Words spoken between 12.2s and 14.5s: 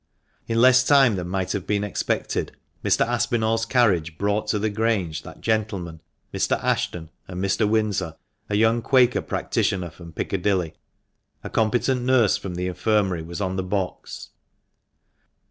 from the Infirmary was on the box.